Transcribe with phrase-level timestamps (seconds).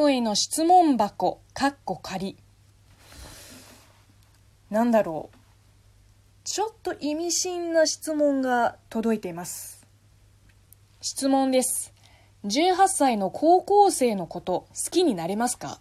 [0.00, 2.36] ムへの質問箱、かっこ仮。
[4.70, 5.36] なんだろう。
[6.44, 9.86] ちょっと意味深な質問が届いています。
[11.02, 11.92] 質問です。
[12.44, 15.80] 18歳の高校生のこと、好きになれますか？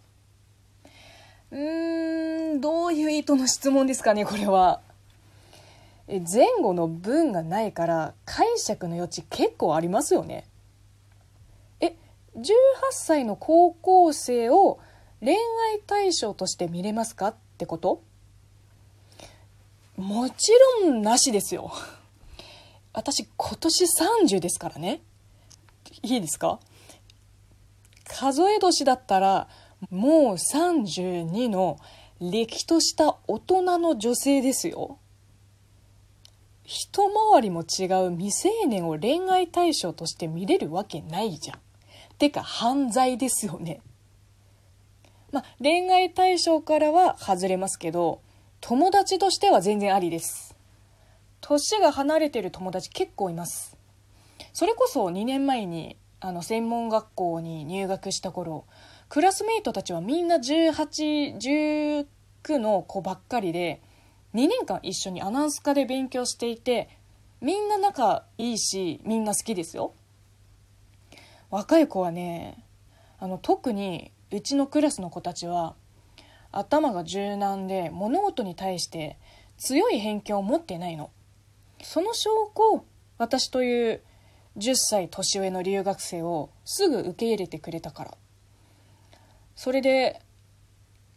[1.51, 4.81] うーん、どういう意図の質問ですかね、これは。
[6.07, 10.45] え前後の文がないから解釈の余地結構ありますよね。
[12.40, 12.46] 18
[12.92, 14.80] 歳の高校生を
[15.21, 18.02] 恋愛対象として見れますかってこと？
[19.97, 21.71] もちろんなしですよ。
[22.94, 25.02] 私今年30ですからね。
[26.04, 26.60] いいですか？
[28.07, 29.47] 数え年だったら
[29.92, 31.78] もう32の
[32.19, 34.97] れきとした大人の女性ですよ。
[36.64, 41.59] 一回りも違う未成年を恋愛対象として見れるわけないじゃん。
[42.19, 43.81] てか犯罪ですよね。
[45.31, 48.21] まあ恋愛対象からは外れますけど
[48.61, 50.55] 友達としては全然ありです。
[51.41, 53.77] 年が離れてる友達結構います。
[54.53, 58.66] それこそ2年前にあの専門学校に入学した頃
[59.07, 62.05] クラスメイトたちはみんな1819
[62.59, 63.81] の子ばっかりで
[64.33, 66.89] 2年間一緒にアナウンス科で勉強していて
[67.41, 69.94] みんな仲いいしみんな好きですよ
[71.50, 72.64] 若い子はね
[73.19, 75.75] あの特にうちのクラスの子たちは
[76.52, 79.17] 頭が柔軟で物事に対して
[79.58, 81.11] 強い偏見を持ってないの。
[81.81, 82.86] その証拠
[83.17, 84.02] 私という
[84.58, 88.17] 10歳年上の留学生をすぐ受け入れてくれたから。
[89.56, 90.22] それで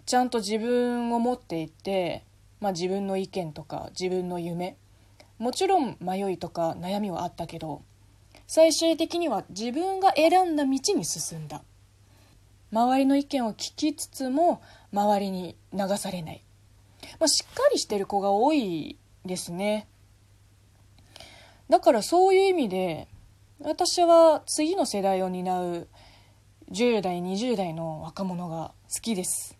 [0.05, 2.24] ちゃんと自分を持っていって、
[2.61, 4.77] まあ、自分の意見とか自分の夢
[5.39, 7.83] もちろん迷いとか悩みはあったけど
[8.55, 11.62] 最終的には自分が選んだ道に進んだ。
[12.70, 14.61] 周りの意見を聞きつつも
[14.92, 16.45] 周りに流されない、
[17.19, 19.89] まあ、しっかりしてる子が多いですね。
[21.70, 23.08] だからそういう意味で
[23.58, 25.89] 私は次の世代を担う
[26.70, 29.57] 10代20代の若者が好きです、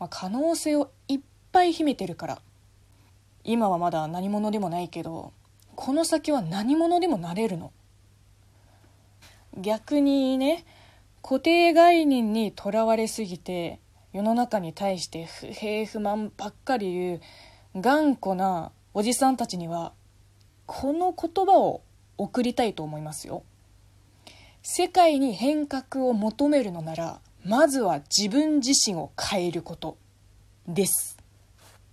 [0.00, 1.20] まあ、可能性をいっ
[1.52, 2.42] ぱい秘めてるから。
[3.44, 5.32] 今はまだ何者でもないけど
[5.76, 7.72] この先は何者でもなれるの。
[9.56, 10.64] 逆にね
[11.22, 13.80] 固定概念にとらわれすぎて
[14.12, 17.20] 世の中に対して不平不満ばっかり言う
[17.80, 19.92] 頑固なおじさんたちには
[20.66, 21.82] この言葉を
[22.16, 23.42] 送りたいと思いますよ。
[24.62, 29.98] 世界に変革を求めるのならまずは自分自身を変えること
[30.66, 31.13] です。